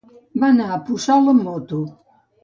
[0.43, 1.83] Va anar a Puçol amb moto.